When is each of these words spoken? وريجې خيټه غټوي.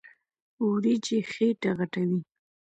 وريجې 0.67 1.17
خيټه 1.31 1.71
غټوي. 1.79 2.19